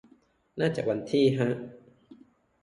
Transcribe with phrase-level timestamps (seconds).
[0.59, 1.49] น่าจะวันที่ ฮะ